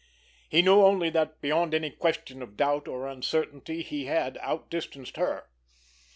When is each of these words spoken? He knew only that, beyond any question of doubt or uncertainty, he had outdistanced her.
He 0.49 0.63
knew 0.63 0.81
only 0.81 1.11
that, 1.11 1.41
beyond 1.41 1.75
any 1.75 1.91
question 1.91 2.41
of 2.41 2.57
doubt 2.57 2.87
or 2.87 3.05
uncertainty, 3.07 3.83
he 3.83 4.05
had 4.05 4.35
outdistanced 4.39 5.15
her. 5.17 5.45